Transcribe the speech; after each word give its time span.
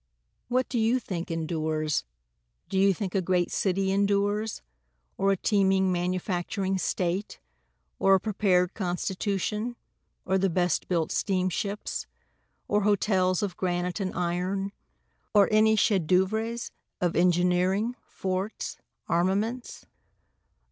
What 0.47 0.67
do 0.67 0.79
you 0.79 0.97
think 0.99 1.29
endures? 1.29 2.05
Do 2.69 2.79
you 2.79 2.91
think 2.91 3.13
a 3.13 3.21
great 3.21 3.51
city 3.51 3.91
endures? 3.91 4.63
Or 5.15 5.31
a 5.31 5.37
teeming 5.37 5.91
manufacturing 5.91 6.79
state? 6.79 7.39
or 7.99 8.15
a 8.15 8.19
prepared 8.19 8.73
constitution? 8.73 9.75
or 10.25 10.39
the 10.39 10.49
best 10.49 10.87
built 10.87 11.11
steamships? 11.11 12.07
Or 12.67 12.81
hotels 12.81 13.43
of 13.43 13.55
granite 13.57 13.99
and 13.99 14.15
iron? 14.15 14.71
or 15.35 15.47
any 15.51 15.75
chef 15.75 16.07
d'oeuvres 16.07 16.71
of 16.99 17.15
engineering, 17.15 17.95
forts, 18.01 18.77
armaments? 19.07 19.85